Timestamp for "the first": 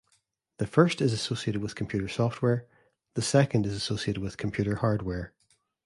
0.57-0.99